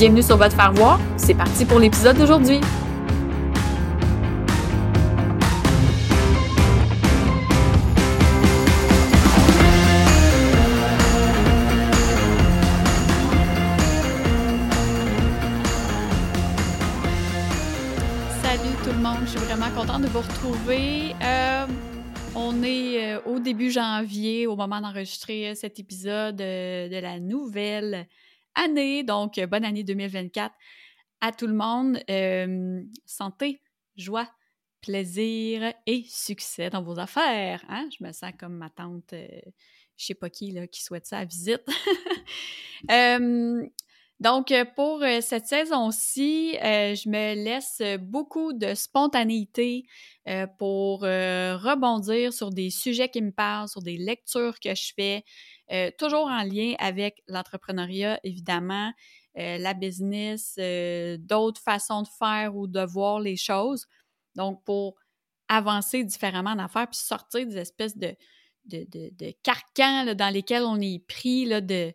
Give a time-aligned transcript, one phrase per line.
[0.00, 0.98] Bienvenue sur votre faire voir.
[1.18, 2.58] C'est parti pour l'épisode d'aujourd'hui.
[18.42, 21.14] Salut tout le monde, je suis vraiment contente de vous retrouver.
[21.22, 21.66] Euh,
[22.34, 28.06] on est euh, au début janvier au moment d'enregistrer cet épisode euh, de la nouvelle
[28.54, 29.02] année.
[29.02, 30.54] Donc, euh, bonne année 2024
[31.20, 31.98] à tout le monde.
[32.10, 33.62] Euh, santé,
[33.96, 34.28] joie,
[34.80, 37.64] plaisir et succès dans vos affaires.
[37.68, 37.88] Hein?
[37.96, 39.26] Je me sens comme ma tante, euh,
[39.96, 41.62] je sais pas qui, qui souhaite ça à visite.
[42.90, 43.66] euh,
[44.18, 49.86] donc, pour cette saison-ci, je me laisse beaucoup de spontanéité
[50.58, 55.24] pour rebondir sur des sujets qui me parlent, sur des lectures que je fais,
[55.72, 58.92] euh, toujours en lien avec l'entrepreneuriat, évidemment,
[59.38, 63.86] euh, la business, euh, d'autres façons de faire ou de voir les choses.
[64.34, 64.96] Donc, pour
[65.48, 68.16] avancer différemment en affaires, puis sortir des espèces de,
[68.64, 71.92] de, carcans dans lesquels on est pris, là, de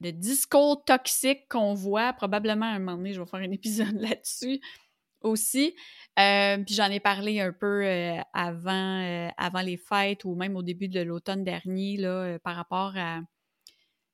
[0.00, 2.12] discours toxiques qu'on voit.
[2.14, 4.60] Probablement, à un moment donné, je vais faire un épisode là-dessus
[5.22, 5.74] aussi.
[6.18, 10.56] Euh, puis j'en ai parlé un peu euh, avant, euh, avant les fêtes ou même
[10.56, 13.20] au début de l'automne dernier là, par rapport à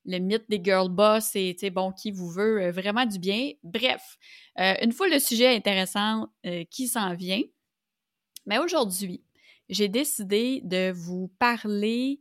[0.04, 3.50] le mythe des girl boss et bon qui vous veut vraiment du bien.
[3.64, 4.18] Bref,
[4.56, 6.28] une foule de sujets intéressants
[6.70, 7.42] qui s'en vient.
[8.46, 9.24] Mais aujourd'hui,
[9.68, 12.20] j'ai décidé de vous parler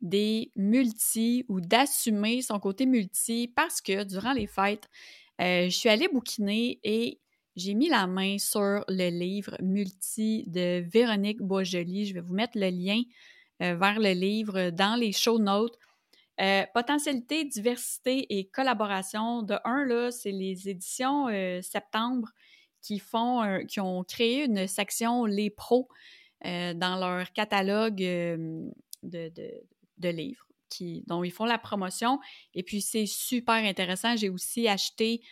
[0.00, 4.88] des multi ou d'assumer son côté multi parce que durant les fêtes,
[5.38, 7.20] je suis allée bouquiner et
[7.56, 12.04] j'ai mis la main sur le livre Multi de Véronique Boisjoli.
[12.04, 13.00] Je vais vous mettre le lien
[13.62, 15.78] euh, vers le livre dans les show notes.
[16.38, 19.42] Euh, potentialité, diversité et collaboration.
[19.42, 22.28] De un, là, c'est les éditions euh, septembre
[22.82, 25.88] qui font, qui ont créé une section Les Pros
[26.44, 28.70] dans leur catalogue de,
[29.02, 30.46] de, livres
[31.06, 32.20] dont ils font la promotion.
[32.54, 34.14] Et puis, c'est super intéressant.
[34.14, 35.22] J'ai aussi acheté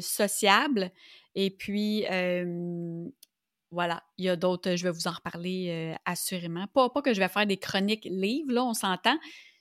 [0.00, 0.90] Sociable.
[1.34, 3.08] Et puis, euh,
[3.70, 6.66] voilà, il y a d'autres, je vais vous en reparler euh, assurément.
[6.68, 9.16] Pas, pas que je vais faire des chroniques livres, là, on s'entend.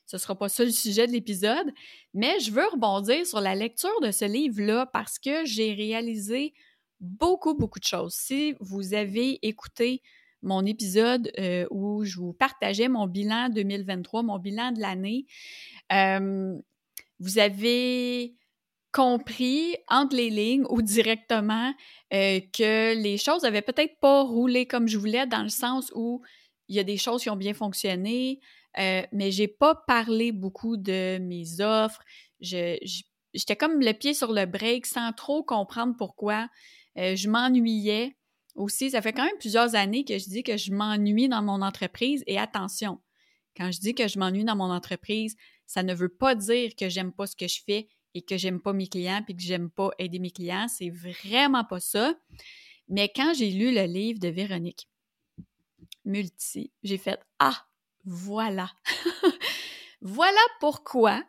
[0.05, 1.71] Ce ne sera pas ça le sujet de l'épisode.
[2.13, 6.53] Mais je veux rebondir sur la lecture de ce livre-là parce que j'ai réalisé
[6.99, 8.13] beaucoup, beaucoup de choses.
[8.13, 10.01] Si vous avez écouté
[10.41, 15.25] mon épisode euh, où je vous partageais mon bilan 2023, mon bilan de l'année,
[17.19, 18.35] vous avez
[18.93, 21.73] compris entre les lignes ou directement
[22.13, 26.21] euh, que les choses n'avaient peut-être pas roulé comme je voulais dans le sens où
[26.69, 28.39] il y a des choses qui ont bien fonctionné,
[28.79, 32.01] euh, mais j'ai pas parlé beaucoup de mes offres.
[32.39, 36.47] J'étais comme le pied sur le break sans trop comprendre pourquoi.
[36.97, 38.15] Euh, je m'ennuyais
[38.55, 38.91] aussi.
[38.91, 42.23] Ça fait quand même plusieurs années que je dis que je m'ennuie dans mon entreprise.
[42.27, 42.99] Et attention,
[43.57, 46.89] quand je dis que je m'ennuie dans mon entreprise, ça ne veut pas dire que
[46.89, 49.69] j'aime pas ce que je fais et que j'aime pas mes clients puis que j'aime
[49.69, 50.67] pas aider mes clients.
[50.67, 52.15] C'est vraiment pas ça.
[52.89, 54.87] Mais quand j'ai lu le livre de Véronique
[56.05, 57.65] Multi, j'ai fait Ah,
[58.05, 58.71] voilà.
[60.01, 61.23] voilà pourquoi,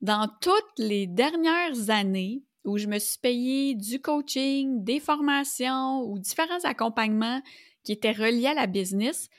[0.00, 6.18] dans toutes les dernières années où je me suis payé du coaching, des formations ou
[6.18, 7.40] différents accompagnements
[7.84, 9.30] qui étaient reliés à la business,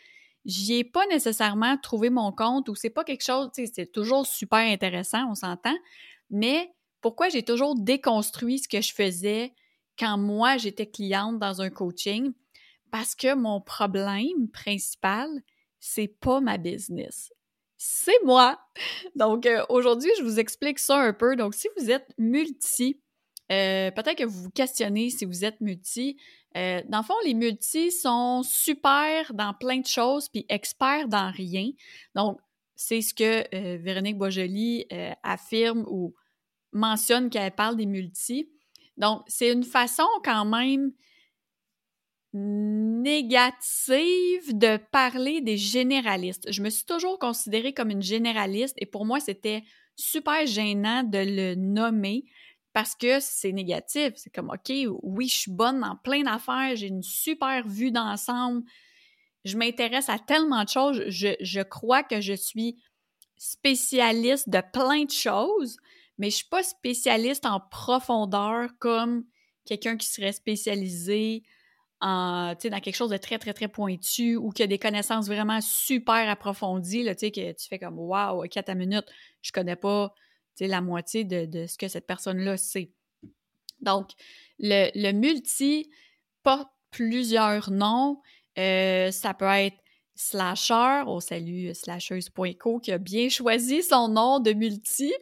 [0.46, 4.60] j'y ai pas nécessairement trouvé mon compte ou c'est pas quelque chose, c'est toujours super
[4.60, 5.76] intéressant, on s'entend,
[6.32, 9.54] mais pourquoi j'ai toujours déconstruit ce que je faisais
[10.00, 12.32] quand moi j'étais cliente dans un coaching?
[12.92, 15.30] Parce que mon problème principal,
[15.80, 17.32] c'est pas ma business.
[17.78, 18.60] C'est moi.
[19.16, 21.36] Donc euh, aujourd'hui, je vous explique ça un peu.
[21.36, 23.02] Donc si vous êtes multi,
[23.52, 26.18] euh, peut-être que vous vous questionnez si vous êtes multi.
[26.56, 31.32] Euh, dans le fond, les multis sont super dans plein de choses puis experts dans
[31.32, 31.72] rien.
[32.14, 32.40] Donc,
[32.76, 34.88] c'est ce que Véronique Boisjoli
[35.24, 36.16] affirme ou
[36.72, 38.50] mentionne quand elle parle des multis.
[38.98, 40.92] Donc, c'est une façon quand même
[42.34, 43.58] négative
[44.58, 46.52] de parler des généralistes.
[46.52, 49.64] Je me suis toujours considérée comme une généraliste et pour moi, c'était
[49.96, 52.26] super gênant de le nommer
[52.74, 54.14] parce que c'est négatif.
[54.16, 54.72] C'est comme, OK,
[55.04, 58.64] oui, je suis bonne dans plein d'affaires, j'ai une super vue d'ensemble,
[59.44, 62.82] je m'intéresse à tellement de choses, je, je, crois que je suis
[63.38, 65.78] spécialiste de plein de choses,
[66.22, 69.26] mais je suis pas spécialiste en profondeur comme
[69.66, 71.42] quelqu'un qui serait spécialisé
[72.00, 75.60] en, dans quelque chose de très, très, très pointu ou qui a des connaissances vraiment
[75.62, 79.06] super approfondies, là, que tu fais comme Wow, OK, à minute,
[79.42, 80.14] je connais pas
[80.60, 82.92] la moitié de, ce que cette personne-là sait.
[83.80, 84.12] Donc,
[84.60, 85.90] le, multi
[86.44, 88.22] porte plusieurs noms.
[88.60, 89.78] Euh, ça peut être
[90.22, 95.14] Slasher, au salut slasheuse.co, qui a bien choisi son nom de multi,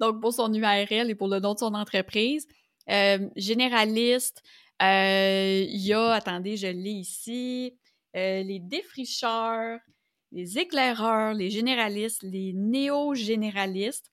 [0.00, 2.46] donc pour son URL et pour le nom de son entreprise.
[2.90, 4.42] Euh, généraliste,
[4.82, 7.76] euh, il y a, attendez, je l'ai ici,
[8.14, 9.78] les défricheurs,
[10.32, 14.10] les éclaireurs, les généralistes, les néo-généralistes.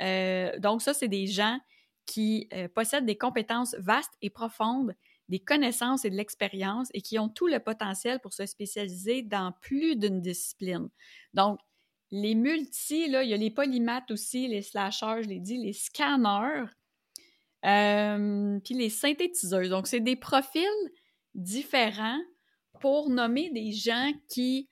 [0.00, 1.58] Euh, donc ça, c'est des gens
[2.06, 4.94] qui euh, possèdent des compétences vastes et profondes,
[5.28, 9.52] des connaissances et de l'expérience et qui ont tout le potentiel pour se spécialiser dans
[9.60, 10.88] plus d'une discipline.
[11.34, 11.58] Donc,
[12.10, 16.64] les multi, il y a les polymaths aussi, les slashers, je l'ai dit, les scanners,
[17.66, 19.68] euh, puis les synthétiseurs.
[19.68, 20.64] Donc, c'est des profils
[21.34, 22.20] différents
[22.80, 24.68] pour nommer des gens qui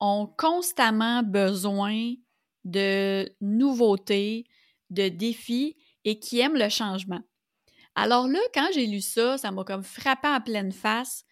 [0.00, 2.14] ont constamment besoin
[2.64, 4.44] de nouveautés,
[4.90, 7.20] de défis et qui aiment le changement.
[8.00, 11.24] Alors là, quand j'ai lu ça, ça m'a comme frappé en pleine face.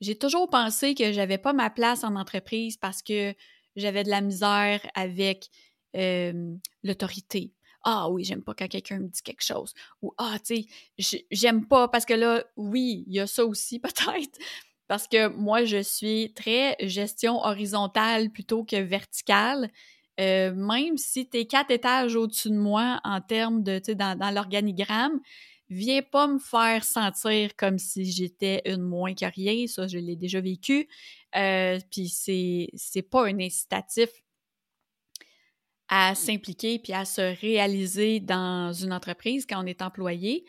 [0.00, 3.34] J'ai toujours pensé que j'avais pas ma place en entreprise parce que
[3.74, 5.48] j'avais de la misère avec
[5.96, 6.54] euh,
[6.84, 7.52] l'autorité.
[7.82, 9.74] Ah oui, j'aime pas quand quelqu'un me dit quelque chose.
[10.00, 10.68] Ou ah, tu
[11.00, 14.38] sais, j'aime pas parce que là, oui, il y a ça aussi peut-être.
[14.86, 19.68] Parce que moi, je suis très gestion horizontale plutôt que verticale.
[20.20, 23.94] Euh, même si tu es quatre étages au-dessus de moi en termes de, tu sais,
[23.96, 25.20] dans, dans l'organigramme,
[25.70, 29.66] viens pas me faire sentir comme si j'étais une moins que rien.
[29.66, 30.88] Ça, je l'ai déjà vécu.
[31.36, 34.08] Euh, puis c'est, c'est pas un incitatif
[35.88, 40.44] à s'impliquer puis à se réaliser dans une entreprise quand on est employé.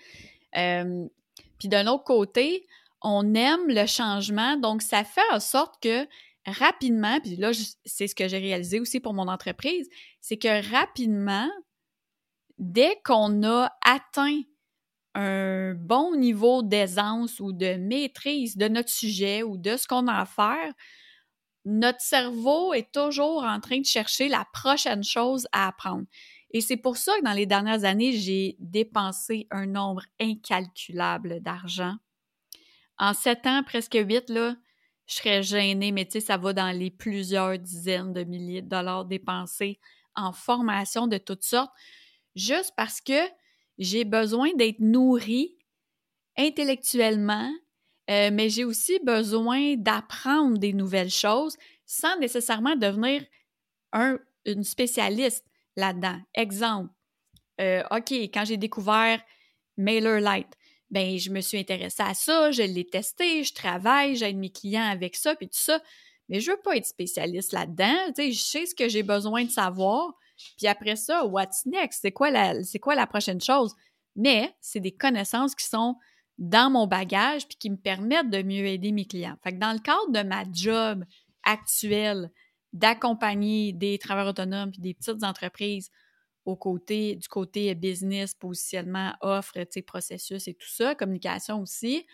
[0.58, 1.06] Euh,
[1.58, 2.66] puis d'un autre côté,
[3.02, 6.06] on aime le changement, donc ça fait en sorte que
[6.46, 7.52] rapidement, puis là,
[7.86, 9.88] c'est ce que j'ai réalisé aussi pour mon entreprise,
[10.20, 11.50] c'est que rapidement,
[12.58, 14.42] dès qu'on a atteint
[15.16, 20.22] un bon niveau d'aisance ou de maîtrise de notre sujet ou de ce qu'on a
[20.22, 20.74] à faire,
[21.66, 26.06] notre cerveau est toujours en train de chercher la prochaine chose à apprendre.
[26.52, 31.96] Et c'est pour ça que dans les dernières années, j'ai dépensé un nombre incalculable d'argent.
[32.98, 34.56] En sept ans, presque huit, là,
[35.06, 38.70] je serais gênée, mais tu sais, ça va dans les plusieurs dizaines de milliers de
[38.70, 39.80] dollars dépensés
[40.16, 41.72] en formation de toutes sortes,
[42.36, 43.28] juste parce que
[43.80, 45.58] j'ai besoin d'être nourrie
[46.38, 47.52] intellectuellement,
[48.10, 53.24] euh, mais j'ai aussi besoin d'apprendre des nouvelles choses sans nécessairement devenir
[53.94, 56.20] un, une spécialiste là-dedans.
[56.36, 56.92] Exemple,
[57.62, 59.22] euh, OK, quand j'ai découvert
[59.78, 60.56] MailerLite,
[60.92, 64.90] ben je me suis intéressée à ça, je l'ai testé, je travaille, j'aide mes clients
[64.90, 65.82] avec ça, puis tout ça.
[66.30, 68.14] Mais je veux pas être spécialiste là-dedans.
[68.18, 70.14] Je sais ce que j'ai besoin de savoir.
[70.58, 72.02] Puis après ça, what's next?
[72.02, 73.76] C'est quoi la, quoi la prochaine chose?
[74.16, 75.96] Mais c'est des connaissances qui sont
[76.38, 79.38] dans mon bagage puis qui me permettent de mieux aider mes clients.
[79.44, 81.04] Fait que dans le cadre de ma job
[81.44, 82.32] actuelle
[82.72, 85.90] d'accompagner des travailleurs autonomes puis des petites entreprises
[86.46, 92.06] au côté, du côté business, positionnement, offre, processus et tout ça, communication aussi,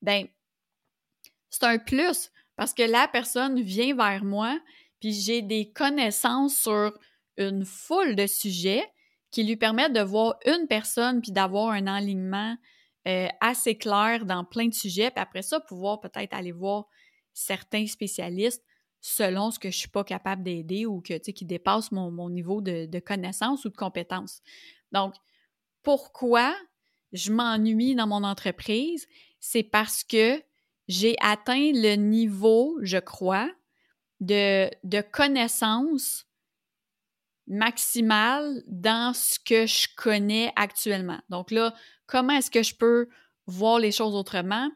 [0.00, 0.26] ben
[1.50, 4.58] c'est un plus parce que la personne vient vers moi,
[5.00, 6.96] puis j'ai des connaissances sur
[7.36, 8.84] une foule de sujets
[9.30, 12.56] qui lui permettent de voir une personne puis d'avoir un alignement
[13.08, 16.86] euh, assez clair dans plein de sujets, puis après ça, pouvoir peut-être aller voir
[17.32, 18.62] certains spécialistes
[19.00, 22.86] selon ce que je suis pas capable d'aider ou que, qui dépasse mon, niveau de,
[22.86, 24.40] de connaissance ou de compétence.
[24.92, 25.14] Donc,
[25.82, 26.54] pourquoi
[27.12, 29.08] je m'ennuie dans mon entreprise?
[29.40, 30.40] C'est parce que
[30.86, 33.50] j'ai atteint le niveau, je crois,
[34.20, 36.26] de, de connaissance
[37.52, 41.20] maximal dans ce que je connais actuellement.
[41.28, 41.74] Donc là,
[42.06, 43.08] comment est-ce que je peux
[43.46, 44.70] voir les choses autrement?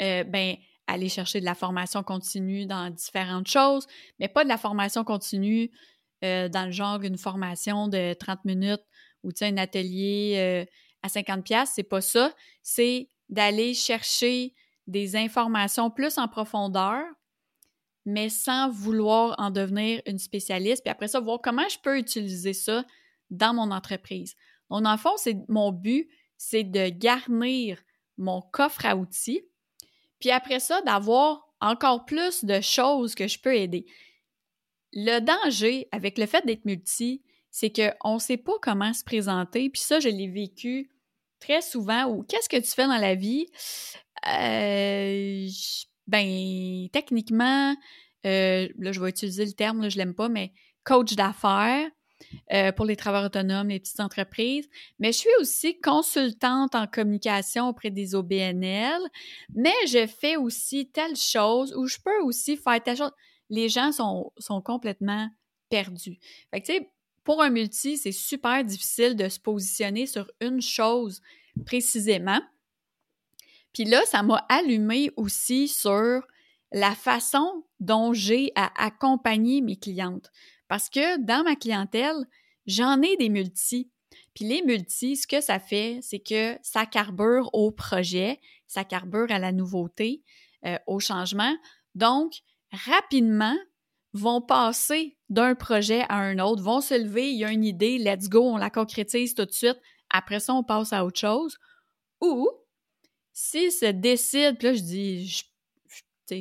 [0.00, 0.56] Euh, ben,
[0.86, 3.86] aller chercher de la formation continue dans différentes choses,
[4.18, 5.70] mais pas de la formation continue
[6.24, 8.84] euh, dans le genre une formation de 30 minutes
[9.24, 10.64] ou un atelier euh,
[11.02, 12.32] à 50 pièces, c'est pas ça,
[12.62, 14.54] c'est d'aller chercher
[14.86, 17.02] des informations plus en profondeur
[18.10, 20.82] mais sans vouloir en devenir une spécialiste.
[20.82, 22.84] Puis après ça, voir comment je peux utiliser ça
[23.30, 24.36] dans mon entreprise.
[24.70, 27.78] Donc, le fond, c'est mon but, c'est de garnir
[28.18, 29.42] mon coffre à outils.
[30.20, 33.86] Puis après ça, d'avoir encore plus de choses que je peux aider.
[34.92, 39.70] Le danger avec le fait d'être multi, c'est qu'on ne sait pas comment se présenter.
[39.70, 40.90] Puis ça, je l'ai vécu
[41.40, 42.06] très souvent.
[42.06, 43.46] Ou qu'est-ce que tu fais dans la vie?
[44.26, 45.48] Euh,
[46.10, 47.74] ben, techniquement,
[48.26, 50.52] euh, là, je vais utiliser le terme, là, je l'aime pas, mais
[50.84, 51.88] coach d'affaires
[52.52, 54.68] euh, pour les travailleurs autonomes, les petites entreprises.
[54.98, 59.00] Mais je suis aussi consultante en communication auprès des OBNL,
[59.54, 63.12] mais je fais aussi telle chose où je peux aussi faire telle chose.
[63.48, 65.28] Les gens sont, sont complètement
[65.70, 66.18] perdus.
[66.50, 66.72] Fait que,
[67.24, 71.20] pour un multi, c'est super difficile de se positionner sur une chose
[71.64, 72.40] précisément.
[73.72, 76.22] Puis là, ça m'a allumé aussi sur
[76.72, 80.30] la façon dont j'ai à accompagner mes clientes.
[80.68, 82.26] Parce que dans ma clientèle,
[82.66, 83.90] j'en ai des multis.
[84.34, 89.30] Puis les multis, ce que ça fait, c'est que ça carbure au projet, ça carbure
[89.30, 90.22] à la nouveauté,
[90.66, 91.56] euh, au changement.
[91.94, 92.34] Donc,
[92.72, 93.56] rapidement,
[94.12, 97.98] vont passer d'un projet à un autre, vont se lever, il y a une idée,
[97.98, 99.80] let's go, on la concrétise tout de suite.
[100.10, 101.56] Après ça, on passe à autre chose.
[102.20, 102.48] Ou
[103.40, 105.44] s'ils se décident, puis là, je dis, je,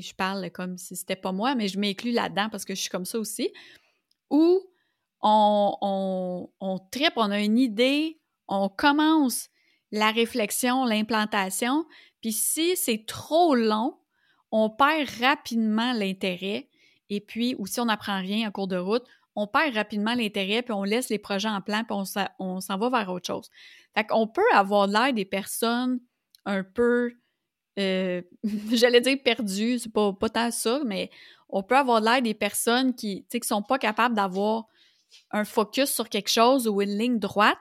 [0.02, 2.90] je parle comme si c'était pas moi, mais je m'inclus là-dedans parce que je suis
[2.90, 3.54] comme ça aussi,
[4.30, 4.62] où
[5.22, 9.48] on, on, on tripe, on a une idée, on commence
[9.92, 11.86] la réflexion, l'implantation,
[12.22, 13.98] puis si c'est trop long,
[14.52, 16.70] on perd rapidement l'intérêt,
[17.10, 20.64] et puis, ou si on n'apprend rien en cours de route, on perd rapidement l'intérêt,
[20.64, 21.98] puis on laisse les projets en plan, puis
[22.40, 23.50] on s'en va vers autre chose.
[23.96, 26.02] Fait qu'on peut avoir l'air des personnes
[26.46, 27.14] un peu,
[27.78, 28.22] euh,
[28.74, 31.10] j'allais dire perdu, c'est pas, pas tant ça, mais
[31.50, 34.66] on peut avoir l'air des personnes qui, qui sont pas capables d'avoir
[35.32, 37.58] un focus sur quelque chose ou une ligne droite.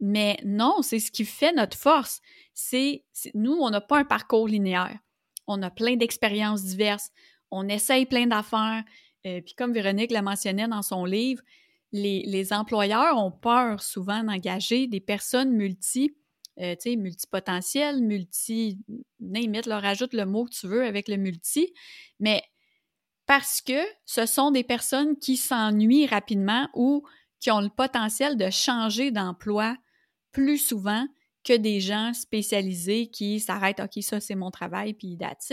[0.00, 2.20] Mais non, c'est ce qui fait notre force.
[2.54, 3.04] C'est
[3.34, 4.98] nous, on n'a pas un parcours linéaire.
[5.46, 7.10] On a plein d'expériences diverses.
[7.52, 8.82] On essaye plein d'affaires.
[9.26, 11.42] Euh, puis comme Véronique l'a mentionné dans son livre,
[11.92, 16.16] les, employeurs ont peur souvent d'engager des personnes multi
[16.60, 18.78] euh, tu sais, multipotentiel, multi,
[19.20, 21.72] name leur rajoute le mot que tu veux avec le multi,
[22.20, 22.42] mais
[23.26, 27.06] parce que ce sont des personnes qui s'ennuient rapidement ou
[27.40, 29.76] qui ont le potentiel de changer d'emploi
[30.32, 31.06] plus souvent
[31.44, 35.52] que des gens spécialisés qui s'arrêtent, OK, ça c'est mon travail, puis that's.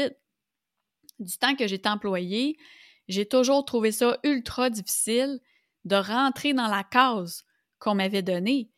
[1.20, 2.58] Du temps que j'étais employée,
[3.08, 5.40] j'ai toujours trouvé ça ultra difficile
[5.86, 7.44] de rentrer dans la case
[7.80, 8.70] qu'on m'avait donnée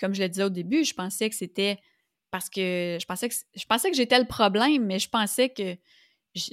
[0.00, 1.78] comme je le disais au début, je pensais que c'était
[2.30, 5.76] parce que je pensais que je pensais que j'étais le problème, mais je pensais que
[6.34, 6.52] je,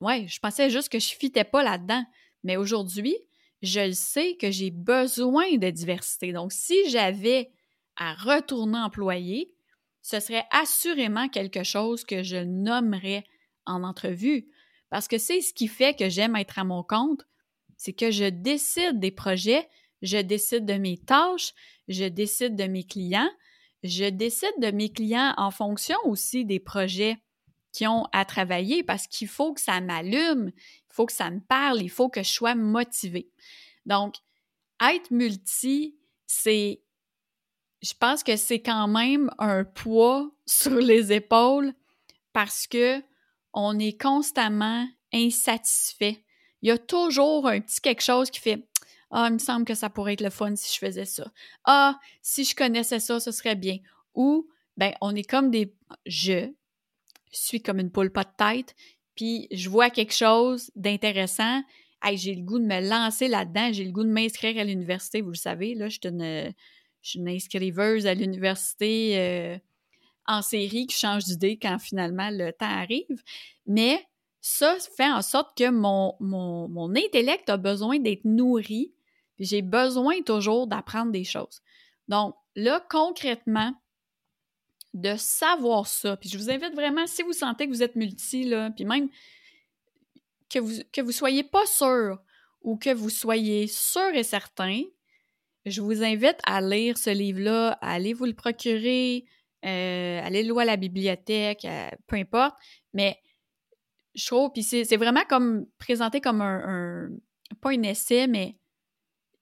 [0.00, 2.04] ouais, je pensais juste que je fitais pas là-dedans.
[2.42, 3.16] Mais aujourd'hui,
[3.62, 6.32] je le sais que j'ai besoin de diversité.
[6.32, 7.50] Donc, si j'avais
[7.96, 9.54] à retourner employé,
[10.02, 13.24] ce serait assurément quelque chose que je nommerais
[13.64, 14.46] en entrevue.
[14.90, 17.26] Parce que c'est ce qui fait que j'aime être à mon compte,
[17.76, 19.66] c'est que je décide des projets,
[20.02, 21.54] je décide de mes tâches,
[21.88, 23.30] je décide de mes clients,
[23.82, 27.18] je décide de mes clients en fonction aussi des projets
[27.72, 31.40] qui ont à travailler parce qu'il faut que ça m'allume, il faut que ça me
[31.40, 33.30] parle, il faut que je sois motivée.
[33.84, 34.14] Donc,
[34.80, 36.80] être multi, c'est,
[37.82, 41.74] je pense que c'est quand même un poids sur les épaules
[42.32, 43.02] parce que
[43.52, 46.24] on est constamment insatisfait.
[46.62, 48.66] Il y a toujours un petit quelque chose qui fait
[49.16, 51.30] ah, il me semble que ça pourrait être le fun si je faisais ça.
[51.64, 53.78] Ah, si je connaissais ça, ce serait bien.
[54.16, 55.72] Ou, ben, on est comme des.
[56.04, 56.50] Je
[57.30, 58.74] suis comme une poule pas de tête,
[59.14, 61.62] puis je vois quelque chose d'intéressant.
[62.02, 65.20] Hey, j'ai le goût de me lancer là-dedans, j'ai le goût de m'inscrire à l'université,
[65.20, 69.58] vous le savez, là, je suis une, inscriveuse à l'université euh,
[70.26, 73.22] en série qui change d'idée quand finalement le temps arrive.
[73.66, 74.04] Mais
[74.40, 78.93] ça fait en sorte que mon, mon, mon intellect a besoin d'être nourri
[79.38, 81.60] j'ai besoin toujours d'apprendre des choses.
[82.08, 83.74] Donc, là, concrètement,
[84.92, 88.44] de savoir ça, puis je vous invite vraiment, si vous sentez que vous êtes multi,
[88.44, 89.08] là, puis même
[90.48, 92.18] que vous que vous soyez pas sûr
[92.62, 94.82] ou que vous soyez sûr et certain,
[95.66, 99.24] je vous invite à lire ce livre-là, à aller vous le procurer,
[99.64, 101.66] euh, aller le à la bibliothèque,
[102.06, 102.54] peu importe.
[102.92, 103.18] Mais
[104.14, 107.08] je trouve, puis c'est vraiment comme présenté comme un,
[107.60, 108.56] pas un essai, mais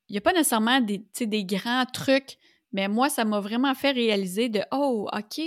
[0.09, 2.39] il n'y a pas nécessairement des, grands trucs,
[2.73, 5.41] mais moi, ça m'a vraiment fait réaliser de Oh, OK,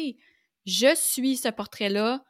[0.65, 2.23] je suis ce portrait-là,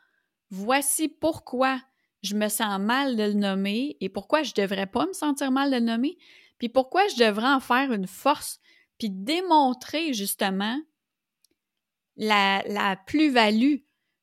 [0.49, 1.81] voici pourquoi
[2.23, 5.71] je me sens mal de le nommer et pourquoi je devrais pas me sentir mal
[5.71, 6.17] de le nommer,
[6.57, 8.59] puis pourquoi je devrais en faire une force,
[8.97, 10.79] puis démontrer justement
[12.15, 13.77] la, la plus-value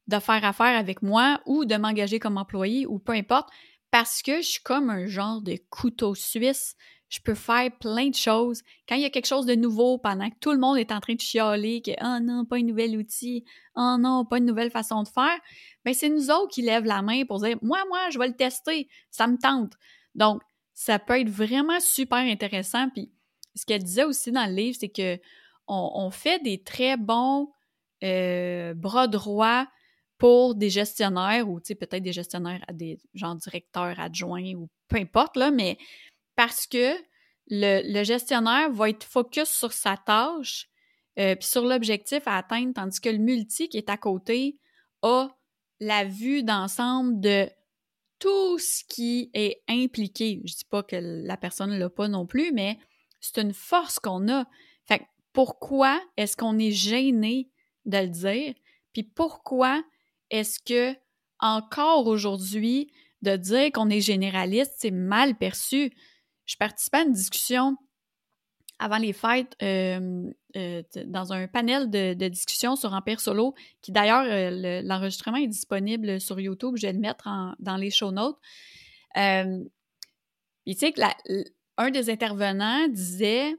[0.08, 3.50] de faire affaire avec moi ou de m'engager comme employé ou peu importe,
[3.90, 6.76] parce que je suis comme un genre de couteau suisse.
[7.12, 8.62] Je peux faire plein de choses.
[8.88, 10.98] Quand il y a quelque chose de nouveau, pendant que tout le monde est en
[10.98, 13.44] train de chialer que oh non, pas un nouvel outil,
[13.76, 15.38] oh non, pas une nouvelle façon de faire,
[15.84, 18.34] bien c'est nous autres qui lèvent la main pour dire moi, moi, je vais le
[18.34, 19.74] tester, ça me tente.
[20.14, 20.40] Donc,
[20.72, 22.88] ça peut être vraiment super intéressant.
[22.88, 23.12] Puis,
[23.54, 25.20] ce qu'elle disait aussi dans le livre, c'est que
[25.68, 27.50] on, fait des très bons
[28.02, 29.66] euh, bras droits
[30.16, 35.36] pour des gestionnaires ou peut-être des gestionnaires à des genre directeurs adjoints ou peu importe,
[35.36, 35.76] là, mais
[36.36, 36.94] parce que
[37.48, 40.68] le, gestionnaire va être focus sur sa tâche
[41.18, 44.58] euh, puis sur l'objectif à atteindre, tandis que le multi qui est à côté
[45.02, 45.28] a
[45.80, 47.50] la vue d'ensemble de
[48.18, 50.40] tout ce qui est impliqué.
[50.44, 52.78] Je dis pas que la personne ne l'a pas non plus, mais
[53.20, 54.46] c'est une force qu'on a.
[54.86, 57.50] Fait pourquoi est-ce qu'on est gêné
[57.84, 58.54] de le dire?
[58.92, 59.82] Puis pourquoi
[60.30, 60.96] est-ce que
[61.40, 65.92] encore aujourd'hui, de dire qu'on est généraliste, c'est mal perçu?
[66.46, 67.76] Je participais à une discussion
[68.82, 74.24] avant les fêtes euh, euh, dans un panel de, discussion sur Empire Solo, qui d'ailleurs,
[74.26, 77.28] euh, l'enregistrement est disponible sur YouTube, je vais le mettre
[77.60, 78.38] dans les show notes.
[79.14, 80.94] tu sais
[81.78, 83.54] un des intervenants disait,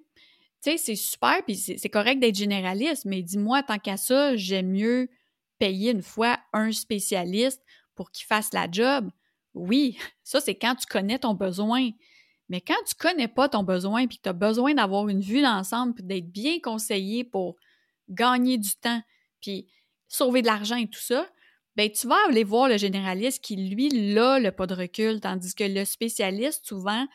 [0.62, 4.72] tu sais, c'est super, puis c'est correct d'être généraliste, mais dis-moi, tant qu'à ça, j'aime
[4.72, 5.10] mieux
[5.58, 7.62] payer une fois un spécialiste
[7.96, 9.10] pour qu'il fasse la job.
[9.54, 11.90] Oui, ça, c'est quand tu connais ton besoin.
[12.54, 15.42] Mais quand tu connais pas ton besoin puis que tu as besoin d'avoir une vue
[15.42, 17.56] d'ensemble puis d'être bien conseillé pour
[18.10, 19.02] gagner du temps
[19.42, 19.66] puis
[20.08, 21.28] sauver de l'argent et tout ça,
[21.76, 25.56] ben tu vas aller voir le généraliste qui, lui, là, le pas de recul, tandis
[25.56, 27.08] que le spécialiste, souvent,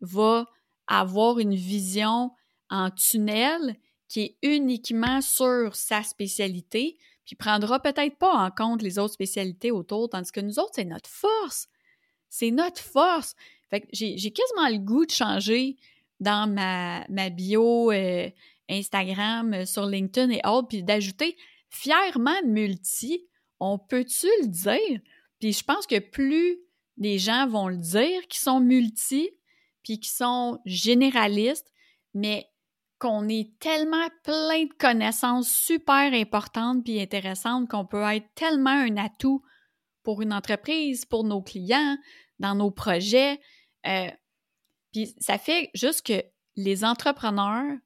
[0.00, 0.46] va
[0.86, 2.30] avoir une vision
[2.70, 3.76] en tunnel
[4.08, 6.96] qui est uniquement sur sa spécialité,
[7.26, 10.86] puis prendra peut-être pas en compte les autres spécialités autour, tandis que nous autres, c'est
[10.86, 11.68] notre force.
[12.30, 13.34] C'est notre force.
[13.70, 15.76] Fait que j'ai quasiment le goût de changer
[16.20, 18.28] dans ma, bio euh,
[18.68, 21.36] Instagram, euh, sur LinkedIn et autres, puis d'ajouter
[21.70, 23.26] fièrement multi.
[23.60, 25.00] On peut-tu le dire?
[25.38, 26.58] Puis je pense que plus
[26.96, 29.30] les gens vont le dire qui sont multi,
[29.82, 31.70] puis qui sont généralistes,
[32.14, 32.48] mais
[32.98, 38.96] qu'on est tellement plein de connaissances super importantes puis intéressantes qu'on peut être tellement un
[38.96, 39.42] atout
[40.02, 41.96] pour une entreprise, pour nos clients,
[42.40, 43.40] dans nos projets.
[43.86, 44.10] Euh,
[44.92, 46.22] puis ça fait juste que
[46.56, 47.76] les entrepreneurs,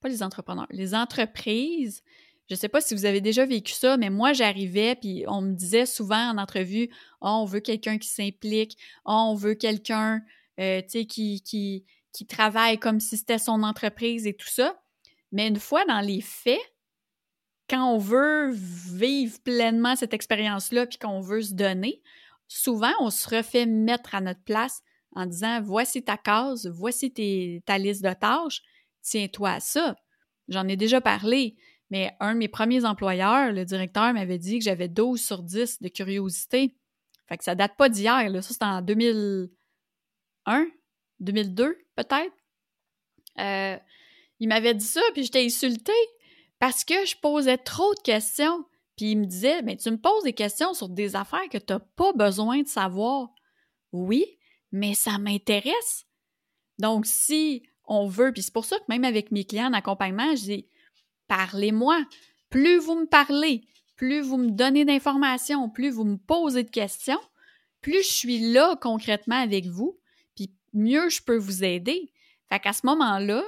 [0.00, 2.02] pas les entrepreneurs, les entreprises,
[2.48, 5.52] je sais pas si vous avez déjà vécu ça, mais moi j'arrivais puis on me
[5.52, 6.88] disait souvent en entrevue,
[7.20, 10.22] oh, on veut quelqu'un qui s'implique, oh, on veut quelqu'un,
[10.58, 11.06] euh, qui,
[11.42, 14.82] qui, qui travaille comme si c'était son entreprise et tout ça.
[15.32, 16.60] Mais une fois dans les faits,
[17.68, 22.02] quand on veut vivre pleinement cette expérience-là puis qu'on veut se donner,
[22.50, 24.82] souvent on se refait mettre à notre place
[25.14, 27.12] en disant voici ta case, voici
[27.64, 28.62] ta liste de tâches,
[29.02, 29.96] tiens-toi à ça.
[30.48, 31.56] J'en ai déjà parlé,
[31.90, 35.80] mais un de mes premiers employeurs, le directeur, m'avait dit que j'avais 12 sur 10
[35.80, 36.76] de curiosité.
[37.28, 38.28] Fait que ça date pas d'hier.
[38.42, 40.66] Ça, c'était en 2001,
[41.20, 42.34] 2002 peut-être.
[43.38, 43.76] Euh,
[44.40, 45.92] il m'avait dit ça, puis j'étais insultée
[46.58, 48.64] parce que je posais trop de questions.
[49.00, 51.72] Puis il me disait, mais tu me poses des questions sur des affaires que tu
[51.72, 53.30] n'as pas besoin de savoir.
[53.92, 54.26] Oui,
[54.72, 56.04] mais ça m'intéresse.
[56.78, 60.36] Donc, si on veut, puis c'est pour ça que même avec mes clients en accompagnement,
[60.36, 60.68] je dis,
[61.28, 62.04] parlez-moi.
[62.50, 63.62] Plus vous me parlez,
[63.96, 67.20] plus vous me donnez d'informations, plus vous me posez de questions,
[67.80, 69.98] plus je suis là concrètement avec vous,
[70.74, 72.12] mieux je peux vous aider.
[72.50, 73.42] Fait qu'à ce moment-là,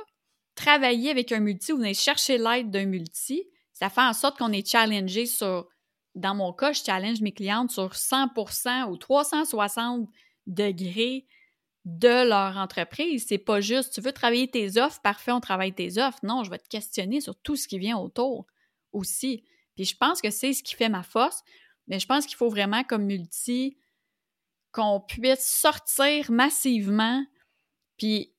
[0.54, 3.44] travailler avec un multi ou venir chercher l'aide d'un multi,
[3.82, 5.66] ça fait en sorte qu'on est challengé sur,
[6.14, 10.08] dans mon cas, je challenge mes clientes sur 100% ou 360
[10.46, 11.26] degrés
[11.84, 13.26] de leur entreprise.
[13.26, 16.20] C'est pas juste, tu veux travailler tes offres, parfait, on travaille tes offres.
[16.22, 18.46] Non, je vais te questionner sur tout ce qui vient autour
[18.92, 19.42] aussi.
[19.74, 21.42] Puis je pense que c'est ce qui fait ma force,
[21.88, 23.78] mais je pense qu'il faut vraiment, comme multi,
[24.70, 27.26] qu'on puisse sortir massivement,
[27.96, 28.31] puis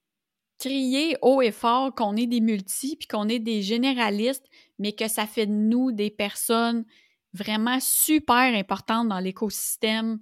[0.63, 4.49] crier haut et fort qu'on est des multis puis qu'on est des généralistes,
[4.79, 6.85] mais que ça fait de nous des personnes
[7.33, 10.19] vraiment super importantes dans l'écosystème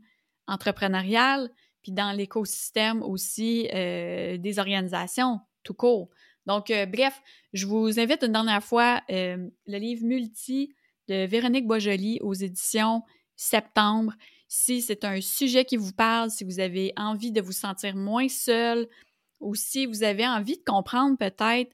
[0.48, 1.52] entrepreneurial,
[1.84, 6.10] puis dans l'écosystème aussi euh, des organisations tout court.
[6.48, 7.22] Donc, euh, bref,
[7.54, 10.74] je vous invite une dernière fois euh, le livre Multi
[11.08, 13.04] de Véronique Boisjoli aux éditions
[13.36, 14.14] Septembre.
[14.48, 18.28] Si c'est un sujet qui vous parle, si vous avez envie de vous sentir moins
[18.28, 18.88] seul,
[19.42, 21.72] ou si vous avez envie de comprendre peut-être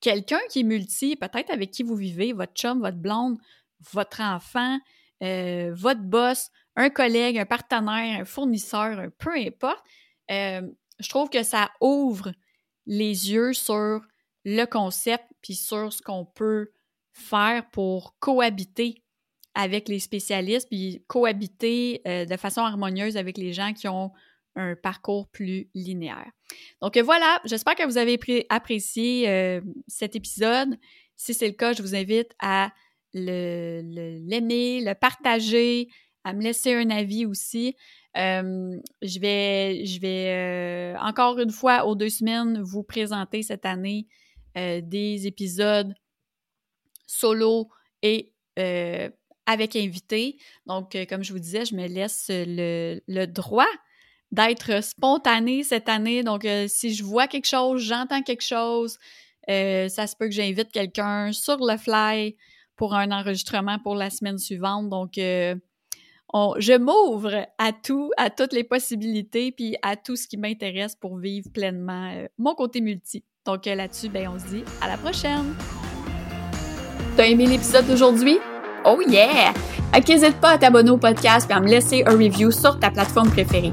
[0.00, 3.38] quelqu'un qui est multi, peut-être avec qui vous vivez, votre chum, votre blonde,
[3.92, 4.78] votre enfant,
[5.22, 9.82] euh, votre boss, un collègue, un partenaire, un fournisseur, peu importe,
[10.30, 10.62] euh,
[11.00, 12.32] je trouve que ça ouvre
[12.86, 14.00] les yeux sur
[14.44, 16.70] le concept puis sur ce qu'on peut
[17.12, 19.02] faire pour cohabiter
[19.54, 24.12] avec les spécialistes puis cohabiter euh, de façon harmonieuse avec les gens qui ont
[24.56, 26.30] un parcours plus linéaire.
[26.80, 30.76] Donc voilà, j'espère que vous avez apprécié euh, cet épisode.
[31.16, 32.72] Si c'est le cas, je vous invite à
[33.12, 35.88] l'aimer, le, partager,
[36.24, 37.76] à me laisser un avis aussi.
[38.16, 44.06] Euh, je vais, euh, encore une fois, aux deux semaines, vous présenter cette année
[44.56, 45.92] des épisodes
[47.06, 47.68] solo
[48.02, 48.32] et
[49.46, 50.38] avec invité.
[50.66, 53.66] Donc, comme je vous disais, je me laisse le droit
[54.34, 56.22] d'être spontané cette année.
[56.22, 58.98] Donc, euh, si je vois quelque chose, j'entends quelque chose,
[59.48, 62.36] euh, ça se peut que j'invite quelqu'un sur le fly
[62.76, 64.88] pour un enregistrement pour la semaine suivante.
[64.88, 65.54] Donc, euh,
[66.58, 71.16] je m'ouvre à tout, à toutes les possibilités, puis à tout ce qui m'intéresse pour
[71.16, 73.22] vivre pleinement mon côté multi.
[73.46, 75.54] Donc, là-dessus, ben, on se dit à la prochaine!
[77.16, 78.38] T'as aimé l'épisode d'aujourd'hui?
[78.84, 79.54] Oh yeah!
[80.08, 83.30] N'hésite pas à t'abonner au podcast et à me laisser un review sur ta plateforme
[83.30, 83.72] préférée.